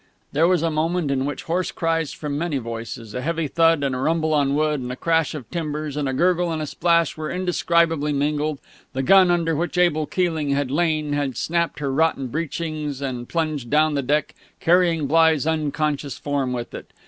[0.31, 4.01] _"There was a moment in which hoarse cries from many voices, a heavy thud and
[4.03, 7.29] rumble on wood, and a crash of timbers and a gurgle and a splash were
[7.29, 8.57] indescribably mingled;
[8.93, 13.69] the gun under which Abel Keeling had lain had snapped her rotten breechings and plunged
[13.69, 16.91] down the deck, carrying Bligh's unconscious form with it.